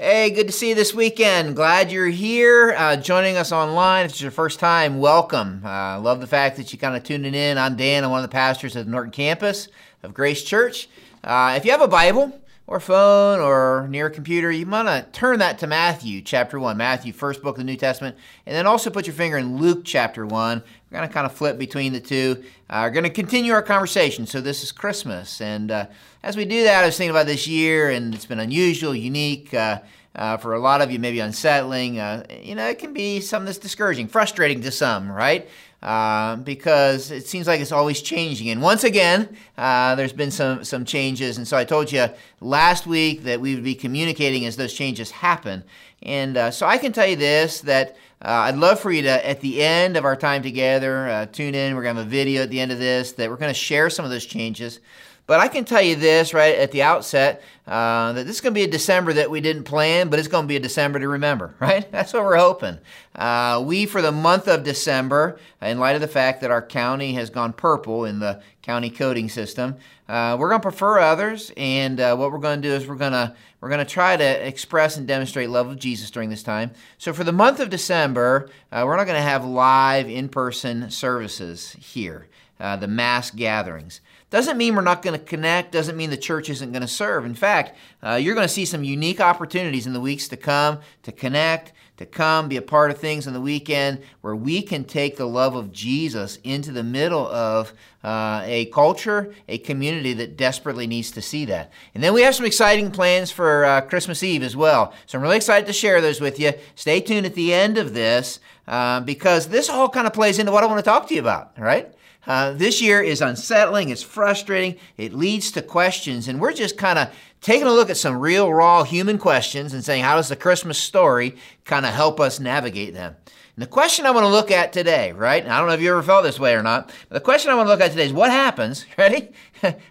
[0.00, 1.56] Hey, good to see you this weekend.
[1.56, 4.04] Glad you're here uh, joining us online.
[4.04, 5.60] If it's your first time, welcome.
[5.64, 7.58] Uh, love the fact that you kind of tuning in.
[7.58, 8.04] I'm Dan.
[8.04, 9.66] I'm one of the pastors the Norton campus
[10.04, 10.88] of Grace Church.
[11.24, 12.32] Uh, if you have a Bible
[12.68, 16.76] or phone or near a computer, you want to turn that to Matthew chapter 1.
[16.76, 18.14] Matthew, first book of the New Testament.
[18.44, 20.62] And then also put your finger in Luke chapter 1.
[20.90, 22.44] We're going to kind of flip between the two.
[22.68, 24.26] Uh, we're going to continue our conversation.
[24.26, 25.40] So this is Christmas.
[25.40, 25.86] And uh,
[26.22, 29.54] as we do that, I was thinking about this year, and it's been unusual, unique.
[29.54, 29.80] Uh,
[30.14, 32.00] uh, for a lot of you, maybe unsettling.
[32.00, 35.48] Uh, you know, it can be something that's discouraging, frustrating to some, right?
[35.80, 38.50] Uh, because it seems like it's always changing.
[38.50, 41.38] And once again, uh, there's been some some changes.
[41.38, 42.06] And so I told you
[42.40, 45.62] last week that we would be communicating as those changes happen.
[46.02, 47.96] And uh, so I can tell you this that.
[48.20, 51.54] Uh, I'd love for you to, at the end of our time together, uh, tune
[51.54, 51.76] in.
[51.76, 53.54] We're going to have a video at the end of this that we're going to
[53.54, 54.80] share some of those changes.
[55.28, 58.54] But I can tell you this right at the outset uh, that this is going
[58.54, 60.98] to be a December that we didn't plan, but it's going to be a December
[60.98, 61.90] to remember, right?
[61.92, 62.78] That's what we're hoping.
[63.14, 67.12] Uh, we, for the month of December, in light of the fact that our county
[67.12, 69.76] has gone purple in the county coding system,
[70.08, 72.96] uh, we're going to prefer others, and uh, what we're going to do is we're
[72.96, 76.44] going to we're going to try to express and demonstrate love of Jesus during this
[76.44, 76.70] time.
[76.96, 81.72] So for the month of December, uh, we're not going to have live in-person services
[81.72, 82.28] here,
[82.60, 84.00] uh, the mass gatherings.
[84.30, 87.24] Doesn't mean we're not going to connect, doesn't mean the church isn't going to serve.
[87.24, 90.80] In fact, uh, you're going to see some unique opportunities in the weeks to come
[91.02, 94.84] to connect, to come, be a part of things on the weekend where we can
[94.84, 97.72] take the love of Jesus into the middle of
[98.04, 101.72] uh, a culture, a community that desperately needs to see that.
[101.94, 104.92] And then we have some exciting plans for uh, Christmas Eve as well.
[105.06, 106.52] So I'm really excited to share those with you.
[106.74, 110.52] Stay tuned at the end of this uh, because this all kind of plays into
[110.52, 111.92] what I want to talk to you about, right?
[112.28, 116.98] Uh, this year is unsettling, it's frustrating, it leads to questions, and we're just kind
[116.98, 117.08] of
[117.40, 120.76] taking a look at some real, raw human questions and saying, how does the Christmas
[120.76, 123.16] story kind of help us navigate them?
[123.56, 125.42] And the question I want to look at today, right?
[125.42, 127.54] I don't know if you ever felt this way or not, but the question I
[127.54, 129.30] want to look at today is what happens, ready?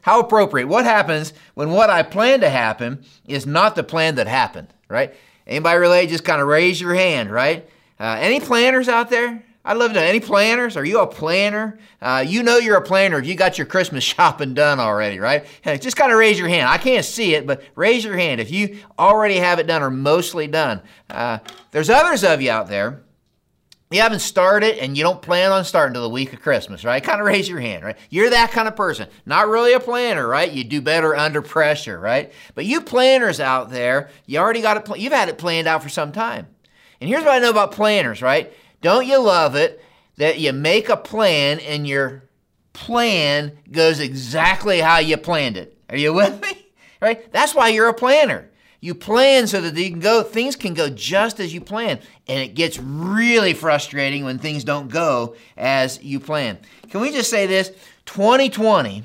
[0.04, 4.28] how appropriate, what happens when what I plan to happen is not the plan that
[4.28, 5.12] happened, right?
[5.48, 6.10] Anybody relate?
[6.10, 7.68] Just kind of raise your hand, right?
[8.00, 9.44] Uh, any planners out there?
[9.68, 10.02] I'd love to know.
[10.02, 10.78] Any planners?
[10.78, 11.78] Are you a planner?
[12.02, 15.46] Uh, you know you're a planner if you got your Christmas shopping done already, right?
[15.64, 16.70] Just kind of raise your hand.
[16.70, 19.92] I can't see it, but raise your hand if you already have it done or
[19.92, 20.82] mostly done.
[21.10, 21.40] Uh,
[21.72, 23.04] there's others of you out there.
[23.92, 27.04] You haven't started and you don't plan on starting until the week of Christmas, right?
[27.04, 27.98] Kind of raise your hand, right?
[28.10, 29.10] You're that kind of person.
[29.26, 30.52] Not really a planner, right?
[30.52, 32.32] You do better under pressure, right?
[32.56, 35.90] But you planners out there, you already got it, you've had it planned out for
[35.90, 36.48] some time.
[37.00, 38.52] And here's what I know about planners, right?
[38.82, 39.84] Don't you love it
[40.18, 42.24] that you make a plan and your
[42.74, 45.78] plan goes exactly how you planned it?
[45.90, 46.64] Are you with me?
[47.00, 47.32] Right?
[47.32, 48.50] That's why you're a planner.
[48.80, 52.00] You plan so that you can go things can go just as you plan.
[52.28, 56.58] And it gets really frustrating when things don't go as you plan.
[56.90, 57.70] Can we just say this?
[58.08, 59.04] 2020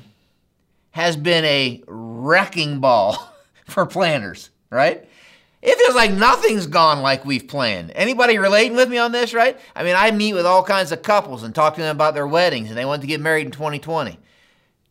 [0.89, 3.31] has been a wrecking ball
[3.67, 5.07] for planners, right?
[5.63, 7.93] It feels like nothing's gone like we've planned.
[7.95, 9.57] Anybody relating with me on this, right?
[9.73, 12.27] I mean, I meet with all kinds of couples and talk to them about their
[12.27, 14.19] weddings and they want to get married in 2020.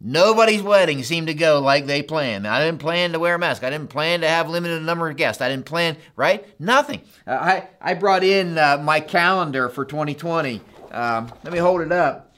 [0.00, 2.48] Nobody's wedding seemed to go like they planned.
[2.48, 3.62] I didn't plan to wear a mask.
[3.62, 5.42] I didn't plan to have limited number of guests.
[5.42, 6.42] I didn't plan, right?
[6.58, 7.02] Nothing.
[7.26, 10.62] Uh, I, I brought in uh, my calendar for 2020.
[10.90, 12.34] Um, let me hold it up.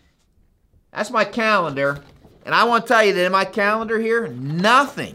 [0.92, 2.02] That's my calendar.
[2.44, 5.14] And I want to tell you that in my calendar here, nothing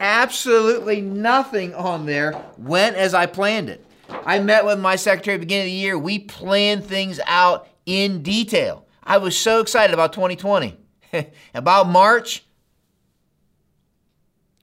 [0.00, 3.84] absolutely nothing on there went as I planned it.
[4.08, 5.98] I met with my secretary at the beginning of the year.
[5.98, 8.86] We planned things out in detail.
[9.02, 10.76] I was so excited about 2020.
[11.54, 12.44] about March,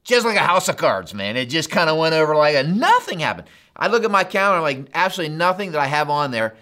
[0.03, 1.35] just like a house of cards, man.
[1.35, 3.47] It just kind of went over like a nothing happened.
[3.75, 6.55] I look at my calendar, I'm like absolutely nothing that I have on there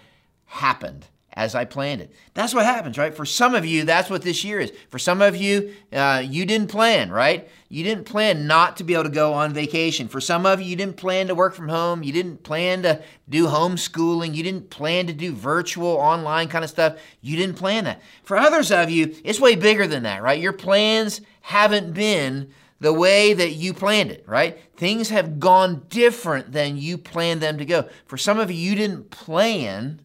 [0.46, 2.12] happened as I planned it.
[2.32, 3.14] That's what happens, right?
[3.14, 4.72] For some of you, that's what this year is.
[4.88, 7.48] For some of you, uh, you didn't plan, right?
[7.68, 10.06] You didn't plan not to be able to go on vacation.
[10.06, 12.04] For some of you, you didn't plan to work from home.
[12.04, 14.34] You didn't plan to do homeschooling.
[14.34, 16.98] You didn't plan to do virtual, online kind of stuff.
[17.20, 18.00] You didn't plan that.
[18.22, 20.40] For others of you, it's way bigger than that, right?
[20.40, 24.58] Your plans haven't been the way that you planned it, right?
[24.76, 27.88] Things have gone different than you planned them to go.
[28.06, 30.00] For some of you, you didn't plan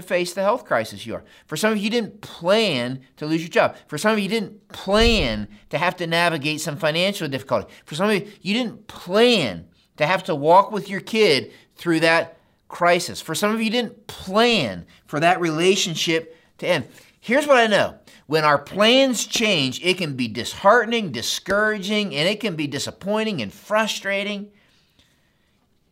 [0.00, 1.24] to face the health crisis you are.
[1.46, 3.76] For some of you, didn't plan to lose your job.
[3.86, 7.72] For some of you, didn't plan to have to navigate some financial difficulty.
[7.84, 9.66] For some of you, you didn't plan
[9.96, 13.20] to have to walk with your kid through that crisis.
[13.20, 16.88] For some of you didn't plan for that relationship to end.
[17.20, 17.98] Here's what I know.
[18.26, 23.52] When our plans change, it can be disheartening, discouraging, and it can be disappointing and
[23.52, 24.50] frustrating.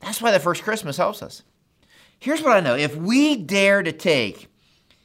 [0.01, 1.43] That's why the first Christmas helps us.
[2.19, 4.49] Here's what I know if we dare to take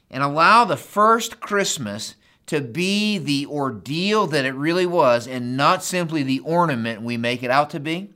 [0.10, 2.16] and allow the first Christmas
[2.48, 7.44] to be the ordeal that it really was and not simply the ornament we make
[7.44, 8.10] it out to be,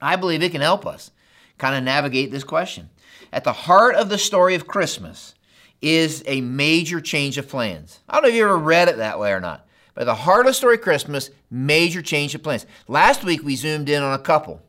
[0.00, 1.10] I believe it can help us
[1.58, 2.90] kind of navigate this question.
[3.32, 5.34] At the heart of the story of Christmas
[5.82, 8.00] is a major change of plans.
[8.08, 10.14] I don't know if you ever read it that way or not, but at the
[10.14, 12.66] heart of the story of Christmas, major change of plans.
[12.88, 14.62] Last week we zoomed in on a couple.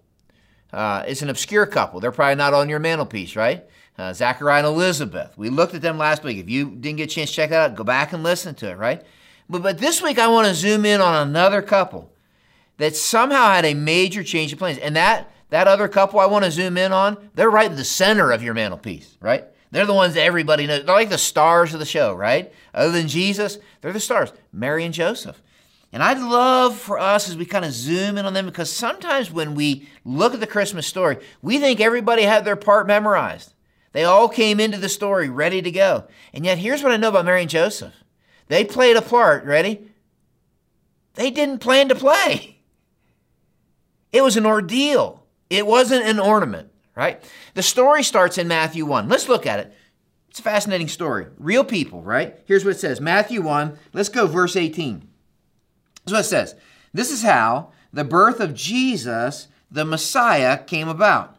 [0.75, 2.01] Uh, it's an obscure couple.
[2.01, 3.63] They're probably not on your mantelpiece, right?
[3.97, 5.37] Uh, Zachariah and Elizabeth.
[5.37, 6.37] We looked at them last week.
[6.37, 8.71] If you didn't get a chance to check that out, go back and listen to
[8.71, 9.01] it, right?
[9.49, 12.11] But, but this week I want to zoom in on another couple
[12.75, 14.77] that somehow had a major change of plans.
[14.79, 17.85] And that that other couple I want to zoom in on, they're right in the
[17.85, 19.45] center of your mantelpiece, right?
[19.71, 20.83] They're the ones that everybody knows.
[20.83, 22.51] They're like the stars of the show, right?
[22.73, 25.41] Other than Jesus, they're the stars, Mary and Joseph.
[25.95, 29.31] And I'd love for us as we kind of zoom in on them because sometimes
[29.31, 33.53] when we look at the Christmas story, we think everybody had their part memorized.
[33.93, 36.03] They all came into the story ready to go.
[36.33, 37.93] And yet, here's what I know about Mary and Joseph
[38.49, 39.89] they played a part, ready?
[41.13, 42.59] They didn't plan to play,
[44.11, 45.25] it was an ordeal.
[45.49, 47.23] It wasn't an ornament, right?
[47.53, 49.07] The story starts in Matthew 1.
[49.07, 49.73] Let's look at it.
[50.29, 51.27] It's a fascinating story.
[51.37, 52.37] Real people, right?
[52.45, 55.07] Here's what it says Matthew 1, let's go verse 18.
[56.05, 56.55] This is what it says.
[56.93, 61.37] This is how the birth of Jesus, the Messiah, came about.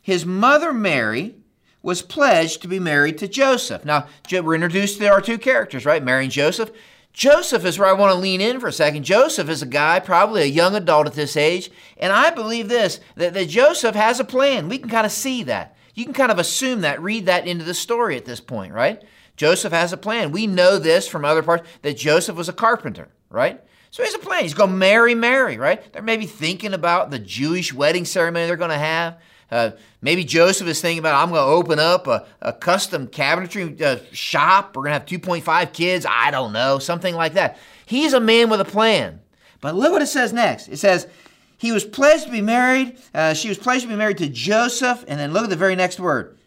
[0.00, 1.36] His mother Mary
[1.82, 3.84] was pledged to be married to Joseph.
[3.84, 6.02] Now, we're introduced to our two characters, right?
[6.02, 6.70] Mary and Joseph.
[7.12, 9.04] Joseph is where I want to lean in for a second.
[9.04, 13.00] Joseph is a guy, probably a young adult at this age, and I believe this
[13.16, 14.68] that, that Joseph has a plan.
[14.68, 15.76] We can kind of see that.
[15.94, 19.02] You can kind of assume that, read that into the story at this point, right?
[19.36, 20.30] Joseph has a plan.
[20.30, 23.60] We know this from other parts that Joseph was a carpenter, right?
[23.90, 24.42] So he has a plan.
[24.42, 25.92] He's going to marry Mary, right?
[25.92, 29.18] They're maybe thinking about the Jewish wedding ceremony they're going to have.
[29.50, 29.70] Uh,
[30.02, 33.98] maybe Joseph is thinking about, I'm going to open up a, a custom cabinetry uh,
[34.12, 34.76] shop.
[34.76, 36.06] We're going to have 2.5 kids.
[36.08, 37.58] I don't know, something like that.
[37.86, 39.20] He's a man with a plan.
[39.60, 40.68] But look what it says next.
[40.68, 41.08] It says,
[41.56, 42.98] he was pledged to be married.
[43.14, 45.04] Uh, she was pledged to be married to Joseph.
[45.08, 46.38] And then look at the very next word.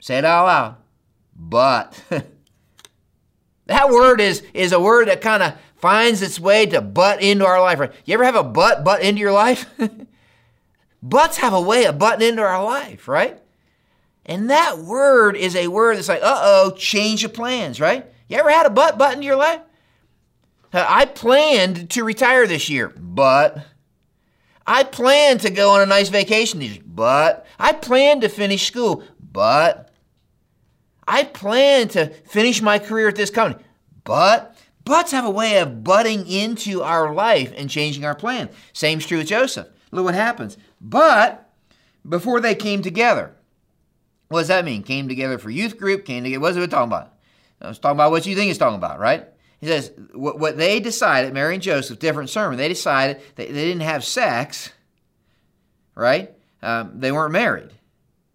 [0.00, 0.76] Say it out loud.
[1.34, 2.02] But.
[3.66, 7.44] that word is, is a word that kind of finds its way to butt into
[7.44, 7.78] our life.
[8.04, 9.66] You ever have a butt butt into your life?
[11.02, 13.40] Butts have a way of butting into our life, right?
[14.24, 18.06] And that word is a word that's like, uh oh, change of plans, right?
[18.28, 19.60] You ever had a butt button to your life?
[20.72, 23.64] Uh, I planned to retire this year, but
[24.66, 28.66] I planned to go on a nice vacation this year, but I planned to finish
[28.66, 29.92] school, but
[31.06, 33.64] I plan to finish my career at this company,
[34.04, 38.48] but butts have a way of butting into our life and changing our plan.
[38.72, 39.68] Same's true with Joseph.
[39.92, 40.56] Look what happens.
[40.80, 41.48] But
[42.08, 43.34] before they came together,
[44.28, 44.82] what does that mean?
[44.82, 46.40] Came together for youth group, came together.
[46.40, 47.12] What's it talking about?
[47.60, 49.26] I was talking about what you think it's talking about, right?
[49.60, 53.64] He says, what, what they decided, Mary and Joseph, different sermon, they decided they, they
[53.64, 54.70] didn't have sex,
[55.94, 56.32] right?
[56.62, 57.70] Um, they weren't married.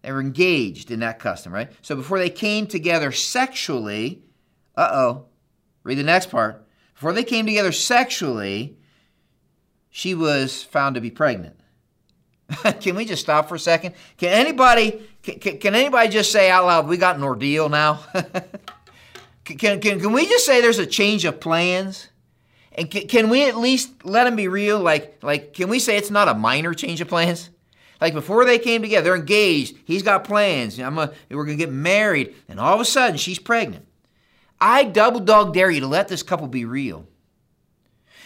[0.02, 1.70] They were engaged in that custom, right?
[1.80, 4.22] So before they came together sexually,
[4.76, 5.26] uh oh,
[5.84, 6.66] read the next part.
[6.94, 8.76] Before they came together sexually,
[9.90, 11.56] she was found to be pregnant.
[12.80, 13.94] can we just stop for a second?
[14.16, 18.00] Can anybody can, can anybody just say out loud, we got an ordeal now?
[19.44, 22.08] can, can, can we just say there's a change of plans?
[22.72, 24.80] And can, can we at least let them be real?
[24.80, 27.50] Like, like, can we say it's not a minor change of plans?
[28.02, 29.76] Like before they came together, they're engaged.
[29.84, 30.76] He's got plans.
[30.80, 32.34] I'm a, we're going to get married.
[32.48, 33.86] And all of a sudden, she's pregnant.
[34.60, 37.06] I double dog dare you to let this couple be real.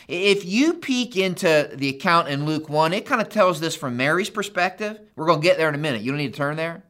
[0.09, 3.99] If you peek into the account in Luke 1, it kind of tells this from
[3.99, 4.99] Mary's perspective.
[5.15, 6.01] We're going to get there in a minute.
[6.01, 6.83] You don't need to turn there.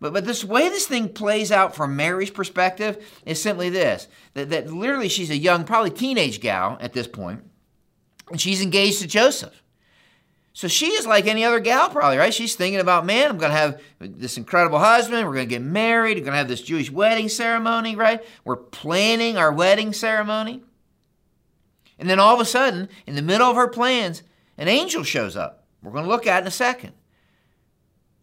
[0.00, 4.50] But, but this way this thing plays out from Mary's perspective is simply this that,
[4.50, 7.44] that literally she's a young, probably teenage gal at this point,
[8.32, 9.62] and she's engaged to Joseph.
[10.60, 12.34] So she is like any other gal, probably, right?
[12.34, 15.26] She's thinking about, man, I'm going to have this incredible husband.
[15.26, 16.18] We're going to get married.
[16.18, 18.22] We're going to have this Jewish wedding ceremony, right?
[18.44, 20.60] We're planning our wedding ceremony.
[21.98, 24.22] And then all of a sudden, in the middle of her plans,
[24.58, 25.64] an angel shows up.
[25.82, 26.92] We're going to look at in a second.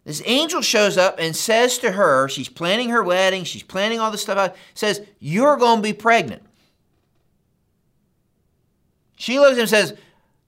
[0.04, 4.12] This angel shows up and says to her, she's planning her wedding, she's planning all
[4.12, 6.44] this stuff out, says, You're going to be pregnant.
[9.16, 9.98] She looks at him and says,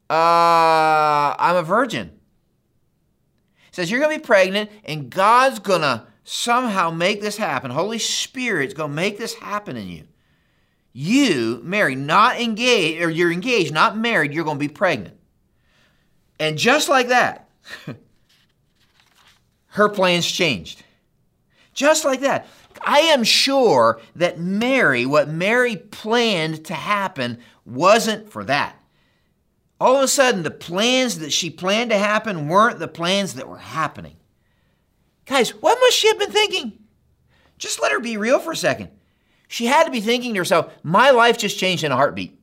[0.10, 2.12] uh, I'm a virgin.
[3.72, 7.72] Says, You're going to be pregnant, and God's going to somehow make this happen.
[7.72, 10.06] Holy Spirit's going to make this happen in you
[10.94, 15.16] you Mary, not engaged, or you're engaged, not married, you're going to be pregnant.
[16.40, 17.50] And just like that,
[19.68, 20.84] her plans changed.
[21.74, 22.48] Just like that.
[22.82, 28.79] I am sure that Mary, what Mary planned to happen, wasn't for that.
[29.80, 33.48] All of a sudden, the plans that she planned to happen weren't the plans that
[33.48, 34.18] were happening.
[35.26, 36.80] Guys, what must she have been thinking?
[37.58, 38.90] Just let her be real for a second.
[39.48, 42.40] She had to be thinking to herself, my life just changed in a heartbeat.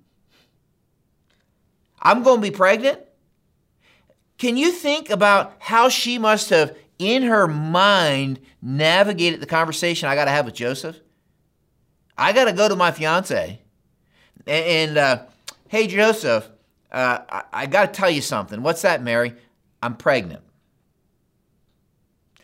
[2.01, 3.01] I'm going to be pregnant.
[4.39, 10.15] Can you think about how she must have, in her mind, navigated the conversation I
[10.15, 11.01] got to have with Joseph?
[12.17, 13.61] I got to go to my fiance.
[14.47, 15.25] And, uh,
[15.69, 16.49] hey, Joseph,
[16.93, 18.63] uh, I, I got to tell you something.
[18.63, 19.35] What's that, Mary?
[19.83, 20.43] I'm pregnant.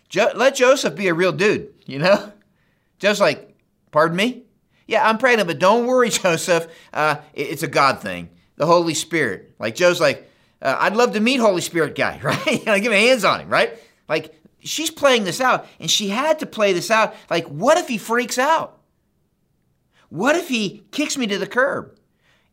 [0.09, 2.33] Jo- let Joseph be a real dude, you know?
[2.99, 3.57] Just like,
[3.91, 4.45] pardon me?
[4.87, 6.67] Yeah, I'm pregnant, but don't worry, Joseph.
[6.93, 9.55] Uh, it's a God thing, the Holy Spirit.
[9.59, 10.29] Like Joe's like,
[10.61, 12.69] uh, I'd love to meet Holy Spirit guy, right?
[12.69, 13.79] I give my hands on him, right?
[14.09, 17.15] Like she's playing this out, and she had to play this out.
[17.31, 18.79] Like, what if he freaks out?
[20.09, 21.97] What if he kicks me to the curb?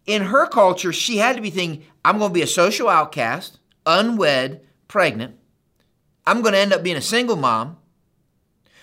[0.10, 3.60] In her culture, she had to be thinking, I'm going to be a social outcast,
[3.86, 5.36] unwed, pregnant.
[6.26, 7.78] I'm going to end up being a single mom.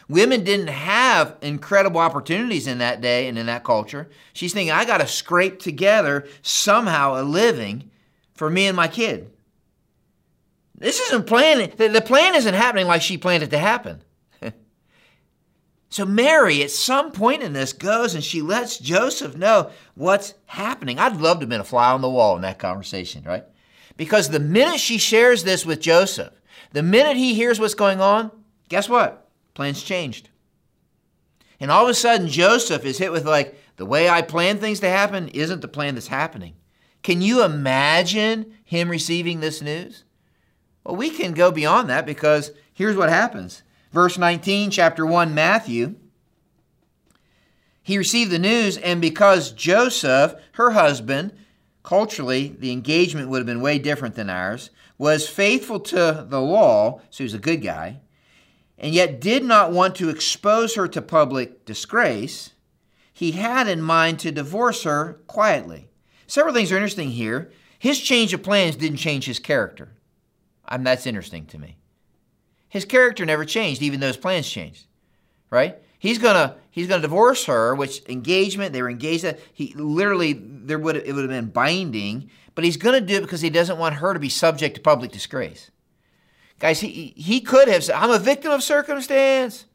[0.09, 4.09] Women didn't have incredible opportunities in that day and in that culture.
[4.35, 7.91] She's thinking, I got to scrape together somehow a living
[8.35, 9.29] for me and my kid.
[10.79, 11.73] This isn't planning.
[11.77, 14.01] The plan isn't happening like she planned it to happen.
[15.89, 20.99] So Mary, at some point in this, goes and she lets Joseph know what's happening.
[20.99, 23.45] I'd love to have been a fly on the wall in that conversation, right?
[23.97, 26.35] Because the minute she shares this with Joseph,
[26.73, 28.31] the minute he hears what's going on,
[28.69, 29.29] guess what?
[29.55, 30.29] Plans changed.
[31.61, 34.81] And all of a sudden, Joseph is hit with like, the way I plan things
[34.81, 36.55] to happen isn't the plan that's happening.
[37.03, 40.05] Can you imagine him receiving this news?
[40.85, 43.63] Well, we can go beyond that because here's what happens.
[43.93, 45.95] Verse 19, chapter 1, Matthew.
[47.83, 51.33] He received the news, and because Joseph, her husband,
[51.83, 57.01] culturally, the engagement would have been way different than ours, was faithful to the law,
[57.11, 58.01] so he was a good guy,
[58.79, 62.51] and yet did not want to expose her to public disgrace,
[63.13, 65.89] he had in mind to divorce her quietly.
[66.27, 67.51] Several things are interesting here.
[67.79, 69.93] His change of plans didn't change his character.
[70.67, 71.77] I mean, that's interesting to me.
[72.69, 74.87] His character never changed, even though his plans changed.
[75.51, 75.77] Right?
[75.99, 79.27] He's gonna he's gonna divorce her, which engagement they were engaged.
[79.53, 83.41] He literally there would it would have been binding, but he's gonna do it because
[83.41, 85.71] he doesn't want her to be subject to public disgrace.
[86.59, 89.67] Guys, he he could have said, "I'm a victim of circumstance."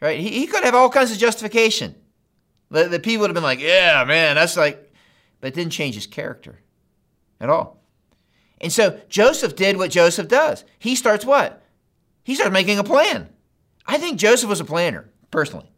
[0.00, 0.20] Right?
[0.20, 1.94] He, he could have all kinds of justification.
[2.70, 4.88] The, the people would have been like, "Yeah, man, that's like
[5.40, 6.60] but it didn't change his character
[7.40, 7.80] at all.
[8.60, 10.64] And so Joseph did what Joseph does.
[10.78, 11.62] He starts what?
[12.28, 13.26] He starts making a plan.
[13.86, 15.72] I think Joseph was a planner, personally.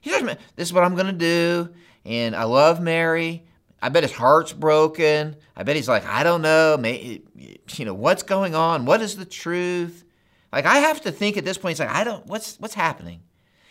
[0.00, 1.68] He starts, this is what I'm going to do,
[2.04, 3.44] and I love Mary.
[3.80, 5.36] I bet his heart's broken.
[5.54, 8.86] I bet he's like, I don't know, you know, what's going on?
[8.86, 10.04] What is the truth?
[10.52, 13.20] Like I have to think at this point, he's like, I don't, what's what's happening?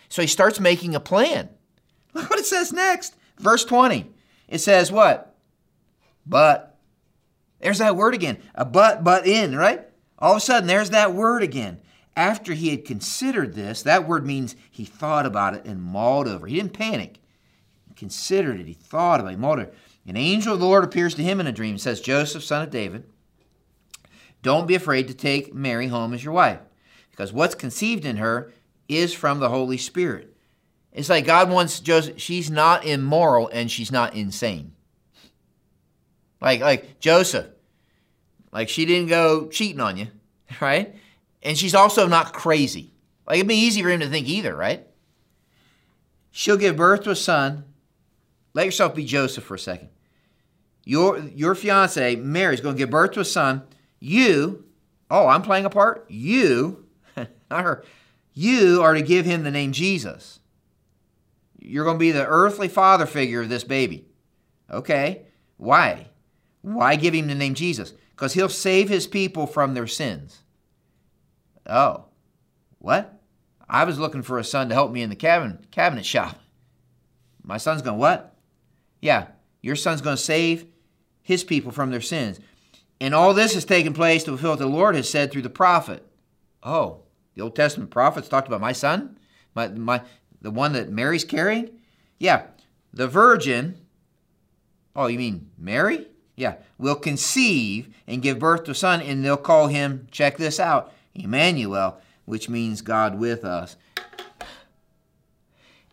[0.08, 1.50] So he starts making a plan.
[2.14, 3.16] Look what it says next.
[3.38, 4.10] Verse 20.
[4.48, 5.36] It says what?
[6.24, 6.78] But.
[7.60, 8.38] There's that word again.
[8.54, 9.86] A but, but in, right?
[10.18, 11.80] All of a sudden, there's that word again.
[12.16, 16.46] After he had considered this, that word means he thought about it and mulled over.
[16.46, 17.18] He didn't panic.
[17.88, 18.66] He considered it.
[18.66, 19.36] He thought about it.
[19.36, 19.72] He mulled over.
[20.06, 21.72] An angel of the Lord appears to him in a dream.
[21.72, 23.04] And says, Joseph, son of David,
[24.42, 26.60] don't be afraid to take Mary home as your wife,
[27.10, 28.52] because what's conceived in her
[28.88, 30.36] is from the Holy Spirit.
[30.92, 34.72] It's like God wants Joseph, she's not immoral and she's not insane.
[36.40, 37.46] Like, like Joseph,
[38.52, 40.08] like she didn't go cheating on you,
[40.60, 40.94] right?
[41.44, 42.92] And she's also not crazy.
[43.26, 44.86] Like it'd be easy for him to think either, right?
[46.30, 47.64] She'll give birth to a son.
[48.54, 49.90] Let yourself be Joseph for a second.
[50.84, 53.62] Your your fiance Mary's going to give birth to a son.
[54.00, 54.64] You,
[55.10, 56.04] oh, I'm playing a part.
[56.10, 56.86] You,
[57.50, 57.84] not her.
[58.34, 60.40] You are to give him the name Jesus.
[61.58, 64.06] You're going to be the earthly father figure of this baby.
[64.70, 65.22] Okay.
[65.56, 66.08] Why?
[66.60, 67.94] Why give him the name Jesus?
[68.10, 70.43] Because he'll save his people from their sins.
[71.68, 72.06] Oh,
[72.78, 73.20] what?
[73.68, 76.38] I was looking for a son to help me in the cabin cabinet shop.
[77.42, 78.36] My son's going, what?
[79.00, 79.28] Yeah,
[79.62, 80.66] your son's going to save
[81.22, 82.40] his people from their sins.
[83.00, 85.50] And all this has taken place to fulfill what the Lord has said through the
[85.50, 86.06] prophet.
[86.62, 87.02] Oh,
[87.34, 89.18] the Old Testament prophets talked about my son?
[89.54, 90.02] My, my,
[90.40, 91.70] the one that Mary's carrying?
[92.18, 92.46] Yeah,
[92.92, 93.78] the virgin.
[94.94, 96.06] Oh, you mean Mary?
[96.36, 100.58] yeah, will conceive and give birth to a son, and they'll call him, check this
[100.58, 103.76] out, Emmanuel, which means God with us.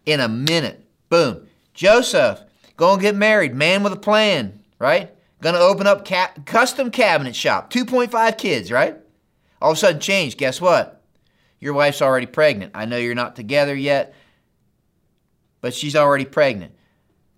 [0.06, 2.42] In a minute, boom, Joseph,
[2.76, 5.12] go and get married, man with a plan, right?
[5.42, 8.98] Gonna open up ca- custom cabinet shop, 2.5 kids, right?
[9.62, 10.38] All of a sudden, change.
[10.38, 11.04] Guess what?
[11.60, 12.72] Your wife's already pregnant.
[12.74, 14.16] I know you're not together yet,
[15.62, 16.74] but she's already pregnant.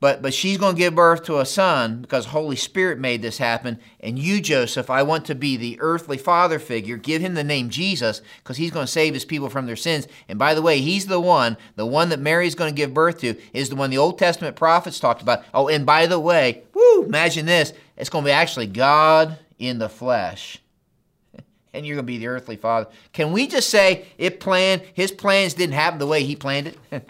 [0.03, 3.37] But, but she's going to give birth to a son because Holy Spirit made this
[3.37, 3.79] happen.
[4.01, 6.97] And you, Joseph, I want to be the earthly father figure.
[6.97, 10.09] Give him the name Jesus because he's going to save his people from their sins.
[10.27, 13.19] And by the way, he's the one, the one that Mary's going to give birth
[13.19, 15.45] to is the one the Old Testament prophets talked about.
[15.53, 17.71] Oh, and by the way, woo, imagine this.
[17.95, 20.59] It's going to be actually God in the flesh.
[21.73, 22.89] And you're going to be the earthly father.
[23.13, 27.09] Can we just say it planned, his plans didn't happen the way he planned it?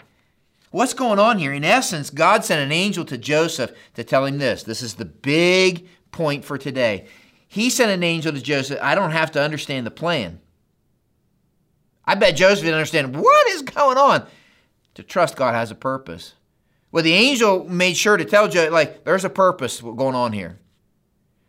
[0.74, 1.52] What's going on here?
[1.52, 4.64] In essence, God sent an angel to Joseph to tell him this.
[4.64, 7.06] This is the big point for today.
[7.46, 8.80] He sent an angel to Joseph.
[8.82, 10.40] I don't have to understand the plan.
[12.04, 14.26] I bet Joseph didn't understand what is going on.
[14.94, 16.34] To trust God has a purpose.
[16.90, 20.58] Well, the angel made sure to tell Joseph, like, there's a purpose going on here.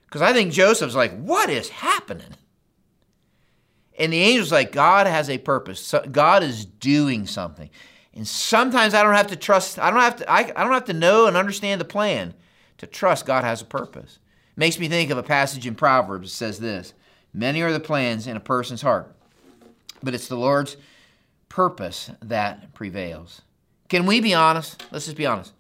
[0.04, 2.36] Because I think Joseph's like, what is happening?
[3.98, 5.96] And the angel's like, God has a purpose.
[6.12, 7.72] God is doing something.
[8.16, 10.86] And sometimes I don't have to trust, I don't have to, I, I don't have
[10.86, 12.34] to know and understand the plan
[12.78, 14.20] to trust God has a purpose.
[14.56, 16.94] It makes me think of a passage in Proverbs that says this
[17.34, 19.14] Many are the plans in a person's heart,
[20.02, 20.78] but it's the Lord's
[21.50, 23.42] purpose that prevails.
[23.90, 24.84] Can we be honest?
[24.92, 25.54] Let's just be honest.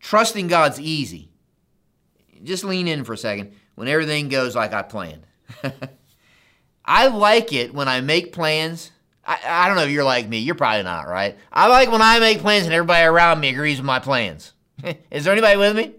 [0.00, 1.28] Trusting God's easy.
[2.44, 5.26] Just lean in for a second when everything goes like I planned.
[6.84, 8.92] I like it when I make plans
[9.28, 10.38] I, I don't know if you're like me.
[10.38, 11.36] You're probably not, right?
[11.52, 14.54] I like when I make plans and everybody around me agrees with my plans.
[15.10, 15.94] Is there anybody with me?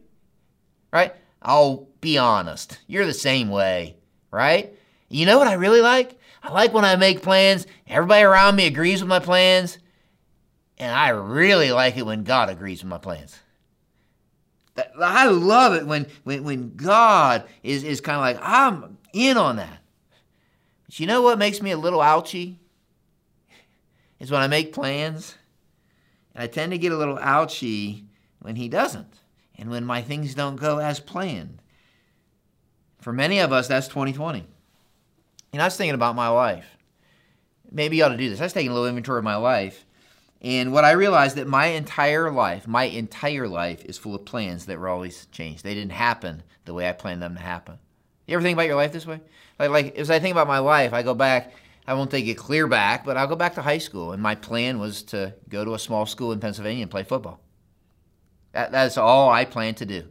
[0.91, 1.13] Right?
[1.39, 2.79] I'll be honest.
[2.87, 3.97] You're the same way,
[4.31, 4.73] right?
[5.09, 6.19] You know what I really like?
[6.41, 9.77] I like when I make plans, everybody around me agrees with my plans,
[10.79, 13.37] and I really like it when God agrees with my plans.
[14.99, 19.57] I love it when, when, when God is, is kind of like, I'm in on
[19.57, 19.81] that.
[20.85, 22.58] But you know what makes me a little ouchy?
[24.19, 25.35] Is when I make plans,
[26.33, 28.05] and I tend to get a little ouchy
[28.39, 29.19] when he doesn't,
[29.57, 31.61] and when my things don't go as planned.
[32.99, 34.45] For many of us, that's 2020.
[35.53, 36.77] And I was thinking about my life.
[37.71, 38.39] Maybe you ought to do this.
[38.39, 39.85] I was taking a little inventory of my life.
[40.41, 44.65] And what I realized that my entire life, my entire life is full of plans
[44.65, 45.63] that were always changed.
[45.63, 47.77] They didn't happen the way I planned them to happen.
[48.25, 49.19] You ever think about your life this way?
[49.57, 51.53] Like, like as I think about my life, I go back
[51.89, 54.11] I won't take it clear back, but I'll go back to high school.
[54.11, 57.39] And my plan was to go to a small school in Pennsylvania and play football.
[58.51, 60.03] That, that's all I planned to do.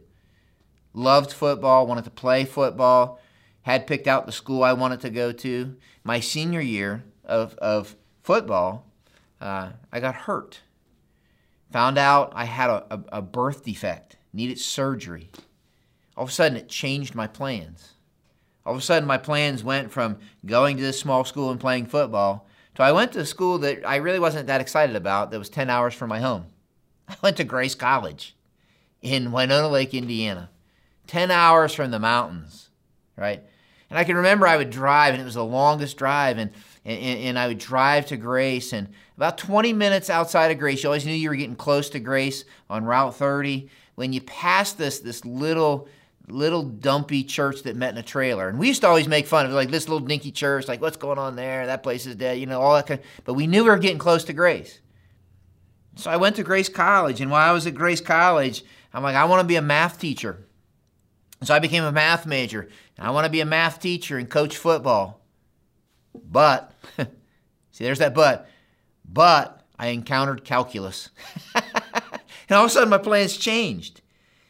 [0.93, 3.21] Loved football, wanted to play football,
[3.61, 5.77] had picked out the school I wanted to go to.
[6.03, 8.85] My senior year of, of football,
[9.39, 10.59] uh, I got hurt.
[11.71, 15.29] Found out I had a, a, a birth defect, needed surgery.
[16.17, 17.93] All of a sudden, it changed my plans.
[18.69, 21.87] All of a sudden, my plans went from going to this small school and playing
[21.87, 25.39] football to I went to a school that I really wasn't that excited about that
[25.39, 26.45] was 10 hours from my home.
[27.07, 28.35] I went to Grace College
[29.01, 30.51] in Winona Lake, Indiana,
[31.07, 32.69] 10 hours from the mountains,
[33.15, 33.41] right?
[33.89, 36.51] And I can remember I would drive, and it was the longest drive, and,
[36.85, 40.89] and, and I would drive to Grace, and about 20 minutes outside of Grace, you
[40.89, 43.67] always knew you were getting close to Grace on Route 30.
[43.95, 45.87] When you pass this, this little
[46.29, 48.47] little dumpy church that met in a trailer.
[48.49, 50.81] And we used to always make fun of it, like this little dinky church, like
[50.81, 51.65] what's going on there?
[51.65, 53.77] That place is dead, you know, all that kind of, but we knew we were
[53.77, 54.79] getting close to Grace.
[55.95, 58.63] So I went to Grace College, and while I was at Grace College,
[58.93, 60.45] I'm like, I want to be a math teacher.
[61.43, 62.69] So I became a math major.
[62.97, 65.21] I want to be a math teacher and coach football.
[66.13, 66.73] But,
[67.71, 68.49] see, there's that but.
[69.05, 71.09] But I encountered calculus.
[71.55, 71.63] and
[72.51, 74.01] all of a sudden, my plans changed.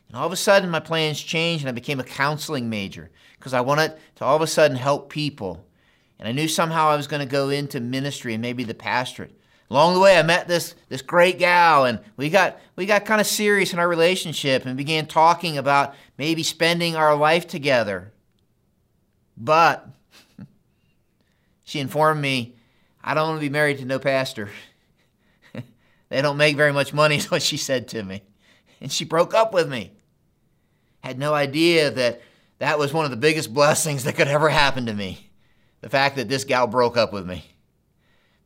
[0.09, 3.53] And all of a sudden, my plans changed and I became a counseling major because
[3.53, 5.65] I wanted to all of a sudden help people.
[6.17, 9.35] And I knew somehow I was going to go into ministry and maybe the pastorate.
[9.69, 13.21] Along the way, I met this, this great gal, and we got, we got kind
[13.21, 18.11] of serious in our relationship and began talking about maybe spending our life together.
[19.37, 19.87] But
[21.63, 22.55] she informed me,
[23.03, 24.49] I don't want to be married to no pastor.
[26.09, 28.23] they don't make very much money, is what she said to me.
[28.81, 29.91] And she broke up with me
[31.03, 32.21] had no idea that
[32.59, 35.29] that was one of the biggest blessings that could ever happen to me.
[35.81, 37.45] The fact that this gal broke up with me.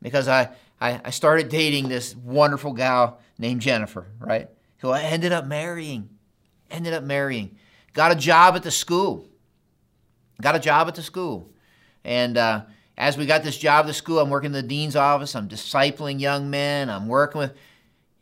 [0.01, 4.49] Because I, I, I started dating this wonderful gal named Jennifer, right?
[4.79, 6.09] Who I ended up marrying.
[6.69, 7.57] Ended up marrying.
[7.93, 9.27] got a job at the school.
[10.41, 11.51] Got a job at the school.
[12.03, 12.63] And uh,
[12.97, 15.35] as we got this job at the school, I'm working in the dean's office.
[15.35, 16.89] I'm discipling young men.
[16.89, 17.53] I'm working with,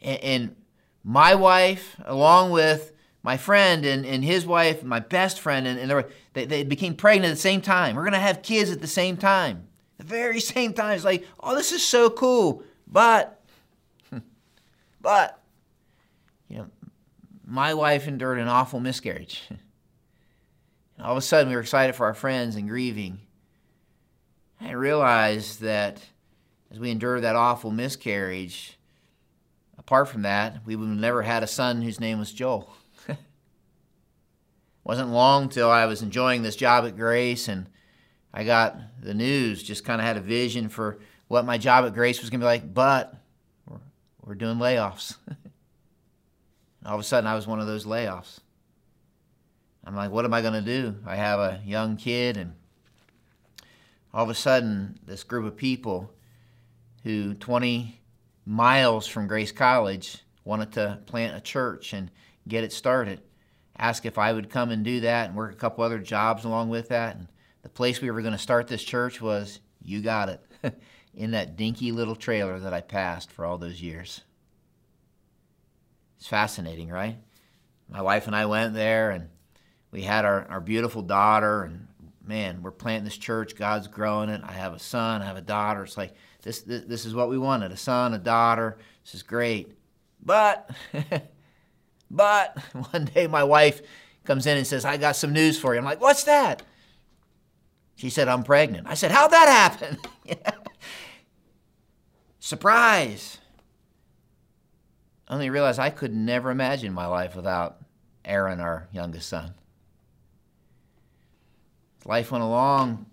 [0.01, 0.55] and, and
[1.03, 5.89] my wife, along with my friend and, and his wife, my best friend, and, and
[5.89, 7.95] they, were, they, they became pregnant at the same time.
[7.95, 9.67] We're going to have kids at the same time.
[9.97, 10.95] The very same time.
[10.95, 12.63] It's like, oh, this is so cool.
[12.87, 13.39] But,
[15.01, 15.39] but,
[16.47, 16.67] you know,
[17.45, 19.43] my wife endured an awful miscarriage.
[20.97, 23.21] And all of a sudden, we were excited for our friends and grieving.
[24.59, 25.99] I realized that
[26.69, 28.77] as we endured that awful miscarriage,
[29.79, 32.71] apart from that, we would have never had a son whose name was Joel.
[34.83, 37.67] Wasn't long till I was enjoying this job at Grace and
[38.33, 41.93] I got the news, just kind of had a vision for what my job at
[41.93, 43.15] Grace was going to be like, but
[43.67, 43.79] we're,
[44.23, 45.17] we're doing layoffs.
[46.85, 48.39] all of a sudden, I was one of those layoffs.
[49.83, 50.95] I'm like, what am I going to do?
[51.05, 52.53] I have a young kid, and
[54.13, 56.13] all of a sudden, this group of people
[57.03, 57.99] who 20
[58.45, 62.11] miles from Grace College wanted to plant a church and
[62.47, 63.21] get it started
[63.77, 66.69] asked if I would come and do that and work a couple other jobs along
[66.69, 67.15] with that.
[67.15, 67.27] And
[67.63, 70.41] the place we were going to start this church was, you got it,
[71.15, 74.21] in that dinky little trailer that I passed for all those years.
[76.17, 77.17] It's fascinating, right?
[77.89, 79.29] My wife and I went there and
[79.91, 81.87] we had our, our beautiful daughter and
[82.23, 84.41] man, we're planting this church, God's growing it.
[84.43, 85.83] I have a son, I have a daughter.
[85.83, 88.77] It's like this this, this is what we wanted, a son, a daughter.
[89.03, 89.75] This is great.
[90.23, 90.69] But
[92.11, 92.57] But
[92.91, 93.81] one day my wife
[94.25, 95.79] comes in and says, I got some news for you.
[95.79, 96.61] I'm like, what's that?
[97.95, 98.87] She said, I'm pregnant.
[98.87, 99.97] I said, how'd that happen?
[102.39, 103.37] Surprise.
[105.27, 107.77] Only realized I could never imagine my life without
[108.25, 109.53] Aaron, our youngest son.
[112.05, 113.05] Life went along.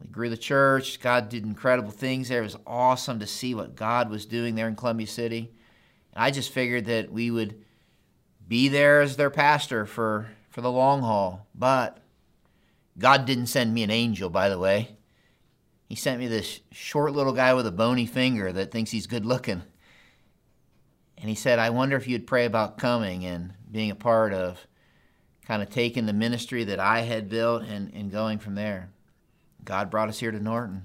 [0.00, 1.00] We grew the church.
[1.00, 2.40] God did incredible things there.
[2.40, 5.50] It was awesome to see what God was doing there in Columbia City.
[6.12, 7.64] And I just figured that we would
[8.52, 11.46] be there as their pastor for, for the long haul.
[11.54, 11.96] But
[12.98, 14.94] God didn't send me an angel, by the way.
[15.88, 19.24] He sent me this short little guy with a bony finger that thinks he's good
[19.24, 19.62] looking.
[21.16, 24.66] And he said, I wonder if you'd pray about coming and being a part of
[25.46, 28.90] kind of taking the ministry that I had built and, and going from there.
[29.64, 30.82] God brought us here to Norton.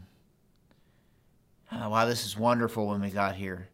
[1.73, 3.67] Oh, wow, this is wonderful when we got here.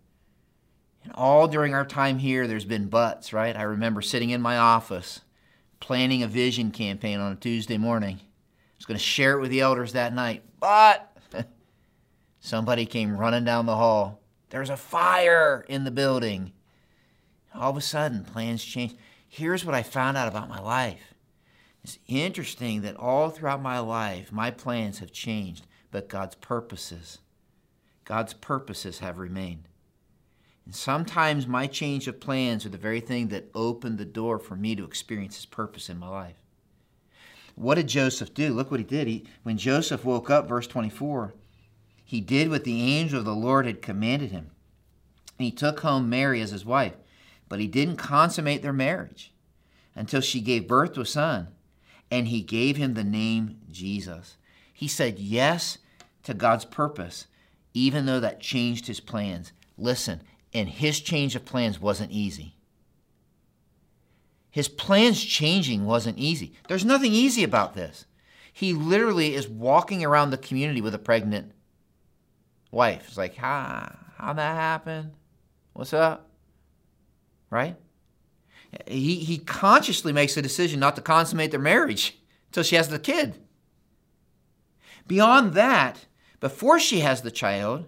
[1.04, 3.56] And all during our time here, there's been buts, right?
[3.56, 5.22] I remember sitting in my office
[5.80, 8.16] planning a vision campaign on a Tuesday morning.
[8.22, 11.16] I was going to share it with the elders that night, but
[12.40, 14.22] somebody came running down the hall.
[14.50, 16.54] There's a fire in the building.
[17.54, 18.96] All of a sudden, plans changed.
[19.28, 21.14] Here's what I found out about my life.
[21.84, 27.20] It's interesting that all throughout my life, my plans have changed, but God's purposes,
[28.06, 29.68] God's purposes have remained.
[30.66, 34.56] And sometimes my change of plans are the very thing that opened the door for
[34.56, 36.38] me to experience his purpose in my life.
[37.56, 38.54] What did Joseph do?
[38.54, 39.08] Look what he did.
[39.08, 41.34] He, when Joseph woke up, verse 24,
[42.04, 44.52] he did what the angel of the Lord had commanded him.
[45.38, 46.96] He took home Mary as his wife,
[47.50, 49.34] but he didn't consummate their marriage
[49.96, 51.50] until she gave birth to a son,
[52.10, 54.38] and he gave him the name Jesus.
[54.74, 55.78] He said yes
[56.24, 57.28] to God's purpose,
[57.74, 59.52] even though that changed his plans.
[59.78, 60.22] Listen,
[60.54, 62.56] and his change of plans wasn't easy.
[64.52, 66.54] His plans changing wasn't easy.
[66.68, 68.06] There's nothing easy about this.
[68.54, 71.52] He literally is walking around the community with a pregnant
[72.70, 73.06] wife.
[73.08, 75.12] It's like, how, how'd that happen?
[75.74, 76.30] What's up?
[77.50, 77.76] Right?
[78.88, 83.00] He, he consciously makes a decision not to consummate their marriage until she has the
[83.00, 83.40] kid.
[85.08, 86.06] Beyond that,
[86.40, 87.86] before she has the child,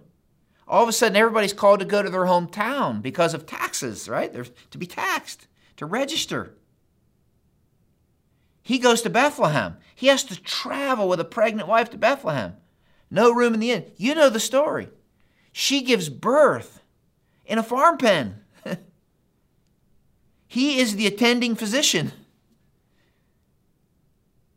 [0.68, 4.32] all of a sudden everybody's called to go to their hometown because of taxes, right?
[4.32, 6.54] They're to be taxed, to register.
[8.62, 9.76] He goes to Bethlehem.
[9.94, 12.56] He has to travel with a pregnant wife to Bethlehem.
[13.10, 13.84] No room in the inn.
[13.96, 14.88] You know the story.
[15.52, 16.82] She gives birth
[17.44, 18.40] in a farm pen.
[20.48, 22.10] he is the attending physician.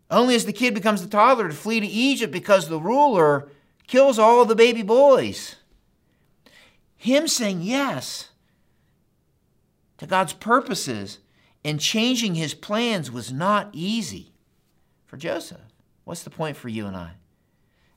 [0.09, 3.49] Only as the kid becomes the toddler to flee to Egypt because the ruler
[3.85, 5.55] kills all the baby boys.
[6.99, 8.27] Him saying yes
[9.97, 11.19] to God's purposes
[11.63, 14.33] and changing his plans was not easy
[15.05, 15.61] for Joseph.
[16.03, 17.13] What's the point for you and I?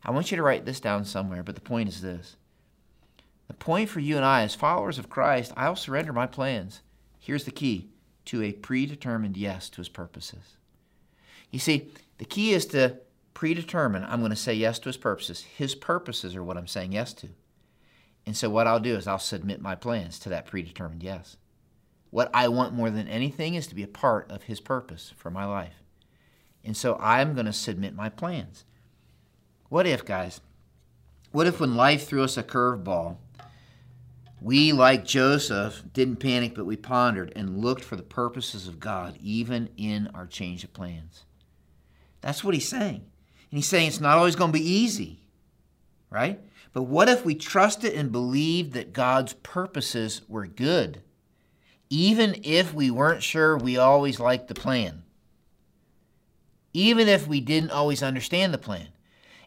[0.04, 2.36] I want you to write this down somewhere, but the point is this.
[3.48, 6.80] The point for you and I, as followers of Christ, I'll surrender my plans.
[7.18, 7.88] Here's the key
[8.26, 10.56] to a predetermined yes to his purposes.
[11.50, 11.88] You see,
[12.18, 12.98] the key is to
[13.34, 15.40] predetermine I'm going to say yes to his purposes.
[15.40, 17.30] His purposes are what I'm saying yes to.
[18.26, 21.36] And so what I'll do is I'll submit my plans to that predetermined yes.
[22.10, 25.30] What I want more than anything is to be a part of his purpose for
[25.30, 25.82] my life.
[26.64, 28.64] And so I'm going to submit my plans.
[29.68, 30.40] What if, guys?
[31.32, 33.16] What if when life threw us a curveball,
[34.40, 39.16] we, like Joseph, didn't panic, but we pondered and looked for the purposes of God,
[39.22, 41.22] even in our change of plans?
[42.20, 42.96] That's what he's saying.
[42.96, 45.20] And he's saying it's not always going to be easy,
[46.10, 46.40] right?
[46.72, 51.02] But what if we trusted and believed that God's purposes were good,
[51.90, 55.02] even if we weren't sure we always liked the plan?
[56.72, 58.88] Even if we didn't always understand the plan?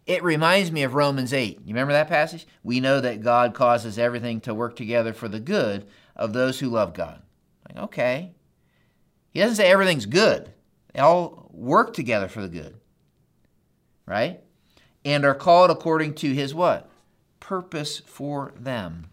[0.05, 1.61] It reminds me of Romans 8.
[1.61, 2.45] You remember that passage?
[2.63, 6.69] We know that God causes everything to work together for the good of those who
[6.69, 7.23] love God.
[7.67, 8.35] Like, okay.
[9.31, 10.51] He doesn't say everything's good.
[10.93, 12.75] They all work together for the good.
[14.05, 14.41] Right?
[15.03, 16.87] And are called according to his what?
[17.45, 19.05] Purpose for them.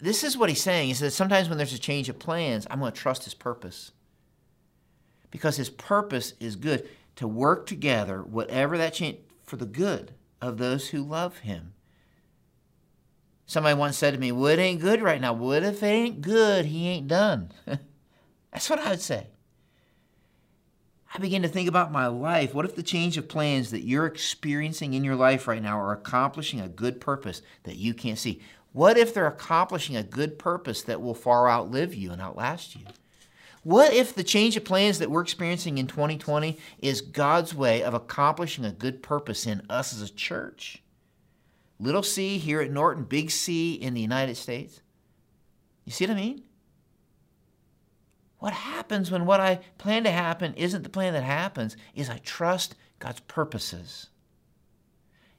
[0.00, 0.88] This is what he's saying.
[0.88, 3.92] He says sometimes when there's a change of plans, I'm going to trust his purpose.
[5.30, 10.58] Because his purpose is good to work together, whatever that change, for the good of
[10.58, 11.72] those who love him.
[13.46, 15.34] Somebody once said to me, Well, ain't good right now.
[15.34, 16.64] What if it ain't good?
[16.64, 17.52] He ain't done.
[18.52, 19.28] That's what I would say.
[21.14, 22.54] I begin to think about my life.
[22.54, 25.92] What if the change of plans that you're experiencing in your life right now are
[25.92, 28.40] accomplishing a good purpose that you can't see?
[28.72, 32.86] What if they're accomplishing a good purpose that will far outlive you and outlast you?
[33.62, 37.92] What if the change of plans that we're experiencing in 2020 is God's way of
[37.92, 40.82] accomplishing a good purpose in us as a church?
[41.78, 44.80] Little c here at Norton, big C in the United States.
[45.84, 46.42] You see what I mean?
[48.42, 52.18] What happens when what I plan to happen isn't the plan that happens is I
[52.18, 54.08] trust God's purposes.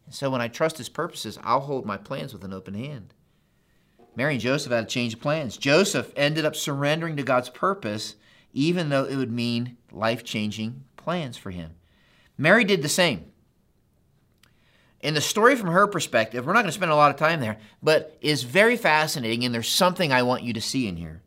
[0.06, 3.14] And so when I trust his purposes, I'll hold my plans with an open hand.
[4.16, 5.58] Mary and Joseph had a change of plans.
[5.58, 8.16] Joseph ended up surrendering to God's purpose,
[8.54, 11.72] even though it would mean life changing plans for him.
[12.38, 13.26] Mary did the same.
[15.02, 17.42] In the story from her perspective, we're not going to spend a lot of time
[17.42, 21.23] there, but is very fascinating, and there's something I want you to see in here.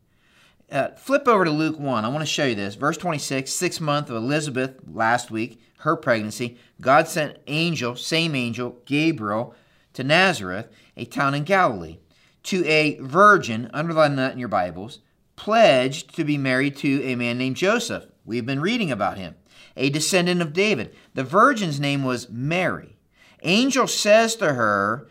[0.71, 2.05] Uh, flip over to Luke 1.
[2.05, 2.75] I want to show you this.
[2.75, 6.59] Verse 26, sixth month of Elizabeth last week, her pregnancy.
[6.81, 9.55] God sent angel, same angel, Gabriel,
[9.93, 11.99] to Nazareth, a town in Galilee
[12.47, 15.01] to a virgin, underline that in your Bibles,
[15.35, 18.07] pledged to be married to a man named Joseph.
[18.25, 19.35] We've been reading about him,
[19.77, 20.95] a descendant of David.
[21.15, 22.97] The virgin's name was Mary.
[23.43, 25.09] Angel says to her,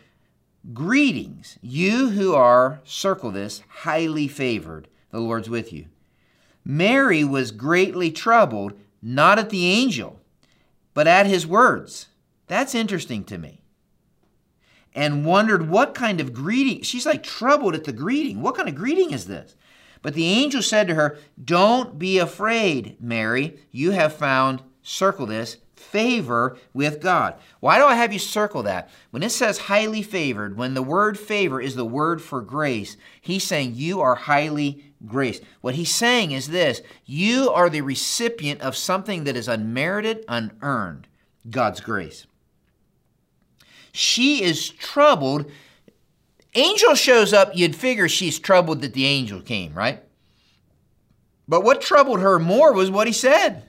[0.72, 4.88] Greetings, you who are, circle this, highly favored.
[5.10, 5.86] The Lord's with you.
[6.64, 10.20] Mary was greatly troubled, not at the angel,
[10.94, 12.06] but at his words.
[12.48, 13.60] That's interesting to me
[14.96, 16.82] and wondered what kind of greeting.
[16.82, 18.40] She's like troubled at the greeting.
[18.40, 19.54] What kind of greeting is this?
[20.00, 23.58] But the angel said to her, Don't be afraid, Mary.
[23.70, 27.34] You have found, circle this, favor with God.
[27.60, 28.88] Why do I have you circle that?
[29.10, 33.44] When it says highly favored, when the word favor is the word for grace, he's
[33.44, 35.42] saying you are highly graced.
[35.60, 41.08] What he's saying is this you are the recipient of something that is unmerited, unearned
[41.50, 42.26] God's grace.
[43.92, 45.50] She is troubled.
[46.54, 50.02] Angel shows up, you'd figure she's troubled that the angel came, right?
[51.46, 53.64] But what troubled her more was what he said.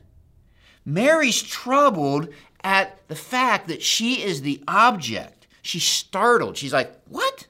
[0.86, 2.30] Mary's troubled
[2.64, 5.48] at the fact that she is the object.
[5.62, 6.58] She's startled.
[6.58, 7.48] She's like, What?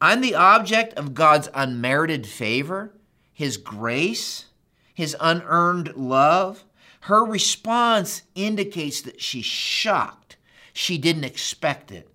[0.00, 2.92] I'm the object of God's unmerited favor,
[3.34, 4.46] His grace,
[4.94, 6.64] His unearned love.
[7.00, 10.36] Her response indicates that she's shocked.
[10.72, 12.08] She didn't expect it.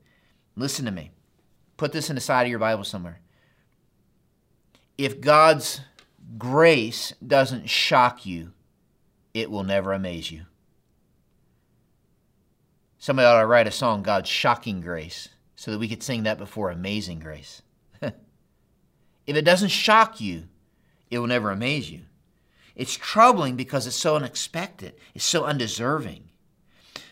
[0.55, 1.11] Listen to me.
[1.77, 3.19] Put this in the side of your Bible somewhere.
[4.97, 5.81] If God's
[6.37, 8.53] grace doesn't shock you,
[9.33, 10.45] it will never amaze you.
[12.97, 16.37] Somebody ought to write a song, God's Shocking Grace, so that we could sing that
[16.37, 17.61] before Amazing Grace.
[18.01, 18.13] if
[19.25, 20.43] it doesn't shock you,
[21.09, 22.01] it will never amaze you.
[22.75, 26.29] It's troubling because it's so unexpected, it's so undeserving.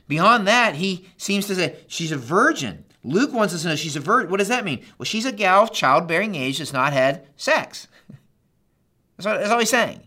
[0.08, 2.86] Beyond that, he seems to say she's a virgin.
[3.04, 4.32] Luke wants us to know she's a virgin.
[4.32, 4.84] What does that mean?
[4.98, 7.88] Well, she's a gal of childbearing age that's not had sex.
[9.18, 10.02] That's, what, that's all he's saying.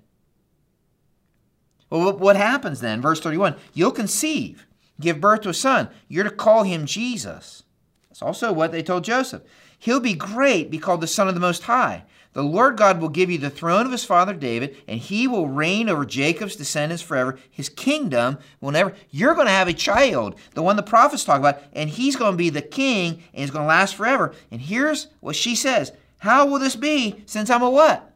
[1.90, 3.00] Well, what happens then?
[3.00, 4.68] Verse 31 You'll conceive,
[5.00, 5.88] give birth to a son.
[6.07, 7.64] You're to call him Jesus.
[8.09, 9.42] That's also what they told Joseph.
[9.81, 12.05] He'll be great, be called the Son of the Most High.
[12.33, 15.49] The Lord God will give you the throne of his father David, and he will
[15.49, 17.38] reign over Jacob's descendants forever.
[17.51, 18.95] His kingdom will never.
[19.11, 22.33] You're going to have a child, the one the prophets talk about, and he's going
[22.33, 24.33] to be the king, and he's going to last forever.
[24.53, 28.14] And here's what she says How will this be since I'm a what?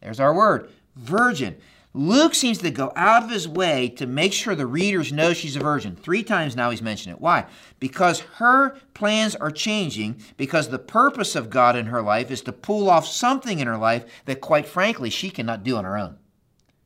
[0.00, 1.56] There's our word virgin.
[1.92, 5.56] Luke seems to go out of his way to make sure the readers know she's
[5.56, 5.96] a virgin.
[5.96, 7.20] Three times now he's mentioned it.
[7.20, 7.46] Why?
[7.80, 12.52] Because her plans are changing, because the purpose of God in her life is to
[12.52, 16.16] pull off something in her life that, quite frankly, she cannot do on her own.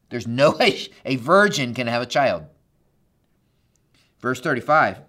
[0.09, 2.45] There's no way a virgin can have a child.
[4.21, 5.03] Verse 35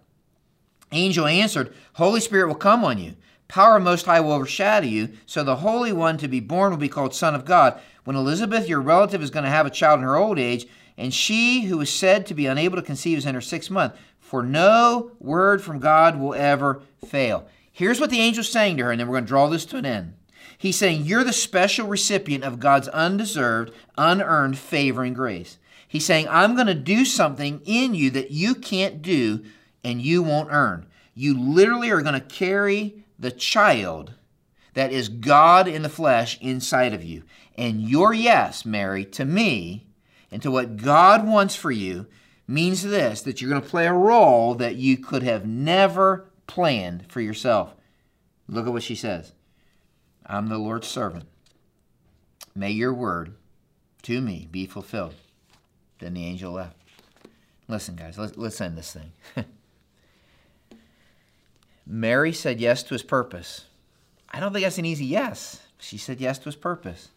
[0.92, 3.16] Angel answered, Holy Spirit will come on you.
[3.48, 6.90] Power Most High will overshadow you, so the Holy One to be born will be
[6.90, 7.80] called Son of God.
[8.04, 11.14] When Elizabeth, your relative, is going to have a child in her old age, and
[11.14, 14.42] she who is said to be unable to conceive is in her sixth month, for
[14.42, 17.48] no word from God will ever fail.
[17.72, 19.78] Here's what the angel's saying to her, and then we're going to draw this to
[19.78, 20.14] an end.
[20.58, 25.58] He's saying, You're the special recipient of God's undeserved, unearned favor and grace.
[25.88, 29.44] He's saying, I'm going to do something in you that you can't do
[29.84, 30.88] and you won't earn.
[31.14, 34.14] You literally are going to carry the child
[34.74, 37.24] that is God in the flesh inside of you.
[37.58, 39.88] And your yes, Mary, to me
[40.32, 42.08] and to what God wants for you
[42.48, 47.10] means this that you're going to play a role that you could have never planned
[47.10, 47.74] for yourself.
[48.48, 49.34] Look at what she says
[50.26, 51.26] I'm the Lord's servant.
[52.54, 53.36] May your word
[54.04, 55.16] to me be fulfilled.
[56.00, 56.78] Then the angel left.
[57.68, 59.12] Listen, guys, let's, let's end this thing.
[61.86, 63.66] Mary said yes to his purpose.
[64.30, 65.62] I don't think that's an easy yes.
[65.78, 67.10] She said yes to his purpose.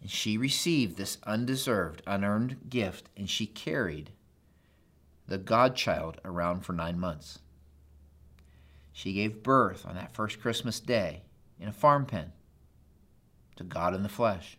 [0.00, 4.10] And she received this undeserved, unearned gift, and she carried
[5.26, 7.40] the Godchild around for nine months.
[8.92, 11.22] She gave birth on that first Christmas day
[11.60, 12.32] in a farm pen
[13.56, 14.56] to God in the flesh.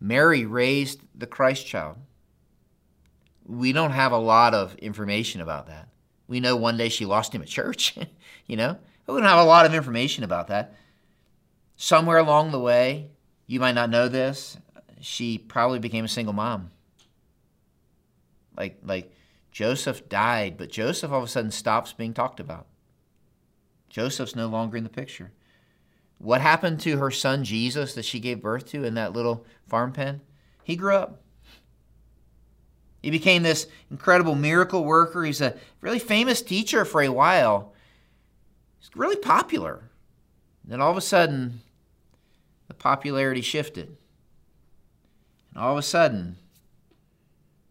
[0.00, 1.96] Mary raised the Christ child.
[3.44, 5.88] We don't have a lot of information about that.
[6.30, 7.98] We know one day she lost him at church,
[8.46, 8.78] you know?
[9.08, 10.76] We don't have a lot of information about that.
[11.74, 13.10] Somewhere along the way,
[13.48, 14.56] you might not know this,
[15.00, 16.70] she probably became a single mom.
[18.56, 19.12] Like like
[19.50, 22.66] Joseph died, but Joseph all of a sudden stops being talked about.
[23.88, 25.32] Joseph's no longer in the picture.
[26.18, 29.90] What happened to her son Jesus that she gave birth to in that little farm
[29.90, 30.20] pen?
[30.62, 31.22] He grew up.
[33.00, 35.24] He became this incredible miracle worker.
[35.24, 37.72] He's a really famous teacher for a while.
[38.78, 39.90] He's really popular.
[40.64, 41.62] Then all of a sudden,
[42.68, 43.96] the popularity shifted.
[45.50, 46.36] And all of a sudden,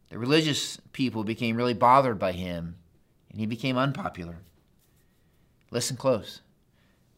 [0.10, 2.76] the religious people became really bothered by him,
[3.30, 4.40] and he became unpopular.
[5.72, 6.42] Listen close.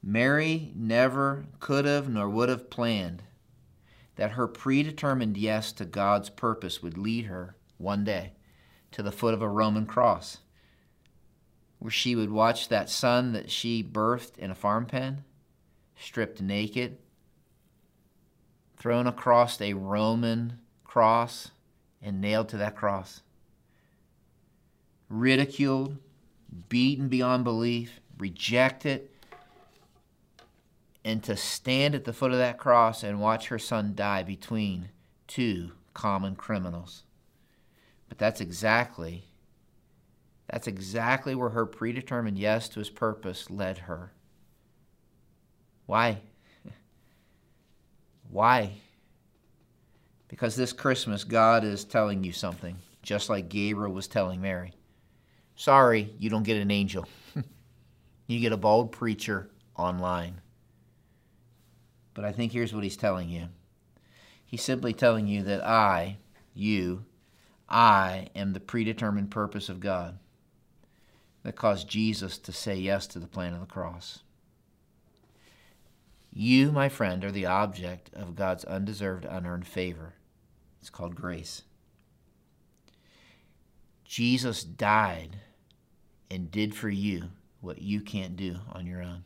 [0.04, 3.24] Mary never could have nor would have planned
[4.18, 8.34] that her predetermined yes to God's purpose would lead her one day
[8.92, 10.38] to the foot of a Roman cross,
[11.80, 15.24] where she would watch that son that she birthed in a farm pen
[16.02, 16.98] stripped naked,
[18.78, 21.52] thrown across a Roman cross,
[22.02, 23.22] and nailed to that cross.
[25.08, 25.98] Ridiculed,
[26.70, 29.10] beaten beyond belief, rejected,
[31.06, 34.90] and to stand at the foot of that cross and watch her son die between
[35.28, 37.04] two common criminals.
[38.12, 39.24] But that's exactly
[40.50, 44.12] that's exactly where her predetermined yes to his purpose led her.
[45.86, 46.20] Why?
[48.30, 48.74] Why?
[50.28, 54.74] Because this Christmas, God is telling you something, just like Gabriel was telling Mary.
[55.56, 57.08] Sorry, you don't get an angel.
[58.28, 60.42] you get a bald preacher online.
[62.14, 63.48] But I think here's what he's telling you
[64.46, 66.18] He's simply telling you that I,
[66.54, 67.06] you,
[67.72, 70.20] I am the predetermined purpose of God
[71.44, 74.20] that caused Jesus to say yes to the plan of the cross.
[76.34, 80.14] You, my friend, are the object of God's undeserved, unearned favor.
[80.82, 81.64] It's called grace.
[84.04, 85.38] Jesus died
[86.30, 87.30] and did for you
[87.62, 89.24] what you can't do on your own.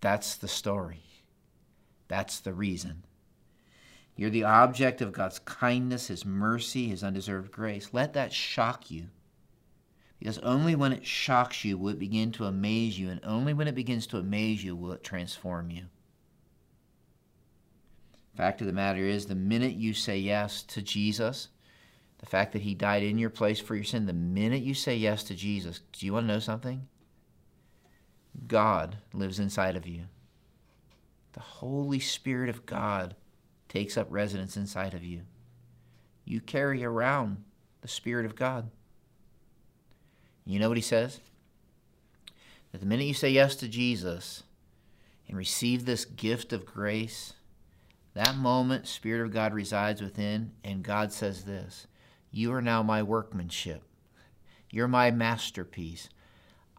[0.00, 1.02] That's the story.
[2.08, 3.04] That's the reason.
[4.18, 7.90] You're the object of God's kindness, His mercy, His undeserved grace.
[7.92, 9.04] Let that shock you.
[10.18, 13.68] Because only when it shocks you will it begin to amaze you, and only when
[13.68, 15.84] it begins to amaze you will it transform you.
[18.36, 21.46] Fact of the matter is, the minute you say yes to Jesus,
[22.18, 24.96] the fact that He died in your place for your sin, the minute you say
[24.96, 26.88] yes to Jesus, do you want to know something?
[28.48, 30.06] God lives inside of you.
[31.34, 33.14] The Holy Spirit of God
[33.68, 35.22] takes up residence inside of you.
[36.24, 37.44] You carry around
[37.80, 38.70] the Spirit of God.
[40.44, 41.20] You know what he says?
[42.72, 44.42] That the minute you say yes to Jesus
[45.26, 47.34] and receive this gift of grace,
[48.14, 51.86] that moment, Spirit of God resides within, and God says this
[52.30, 53.82] You are now my workmanship.
[54.70, 56.08] You're my masterpiece.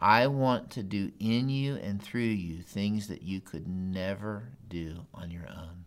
[0.01, 5.05] I want to do in you and through you things that you could never do
[5.13, 5.85] on your own.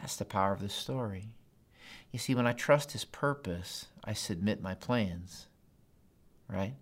[0.00, 1.34] That's the power of the story.
[2.10, 5.46] You see, when I trust His purpose, I submit my plans,
[6.48, 6.74] right?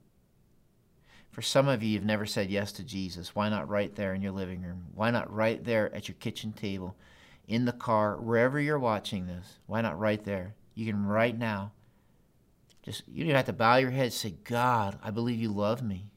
[1.31, 3.35] For some of you, you've never said yes to Jesus.
[3.35, 4.87] Why not right there in your living room?
[4.95, 6.97] Why not right there at your kitchen table,
[7.47, 9.59] in the car, wherever you're watching this?
[9.67, 10.55] Why not right there?
[10.75, 11.73] You can right now.
[12.83, 14.13] Just you don't have to bow your head.
[14.13, 16.11] Say, God, I believe you love me.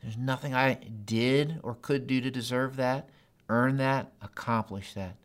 [0.00, 3.08] There's nothing I did or could do to deserve that,
[3.48, 5.16] earn that, accomplish that.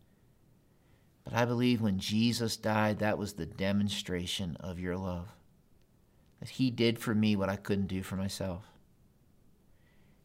[1.27, 5.27] But I believe when Jesus died, that was the demonstration of your love.
[6.39, 8.63] That He did for me what I couldn't do for myself.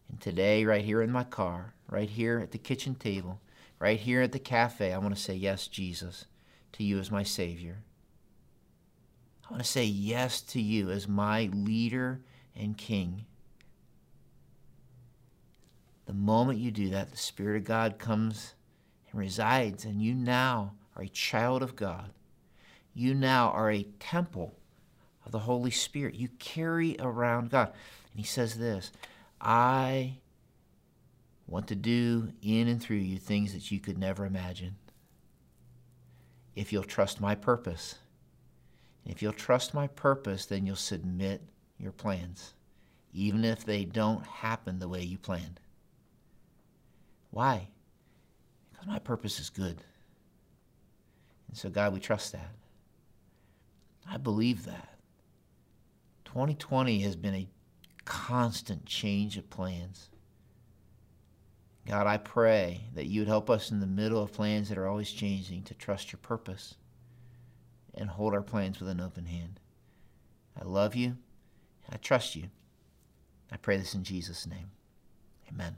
[0.09, 3.40] And today, right here in my car, right here at the kitchen table,
[3.80, 6.26] right here at the cafe, I want to say, Yes, Jesus,
[6.74, 7.78] to you as my Savior.
[9.44, 12.20] I want to say yes to you as my leader
[12.55, 13.24] and King.
[16.07, 18.55] The moment you do that, the Spirit of God comes
[19.11, 22.11] and resides, and you now are a child of God.
[22.95, 24.55] You now are a temple
[25.24, 26.14] of the Holy Spirit.
[26.14, 27.72] You carry around God.
[28.12, 28.93] And he says this
[29.40, 30.18] I
[31.47, 34.76] want to do in and through you things that you could never imagine.
[36.55, 37.97] If you'll trust my purpose.
[39.05, 41.43] if you'll trust my purpose, then you'll submit
[41.78, 42.55] your plans,
[43.12, 45.59] even if they don't happen the way you planned.
[47.30, 47.68] Why?
[48.70, 49.82] Because my purpose is good.
[51.53, 52.48] And so, God, we trust that.
[54.11, 54.88] I believe that.
[56.24, 57.48] 2020 has been a
[58.07, 60.09] constant change of plans.
[61.86, 64.88] God, I pray that you would help us in the middle of plans that are
[64.88, 66.76] always changing to trust your purpose
[67.92, 69.61] and hold our plans with an open hand.
[70.59, 71.18] I love you.
[71.90, 72.44] I trust you.
[73.50, 74.70] I pray this in Jesus' name.
[75.53, 75.76] Amen.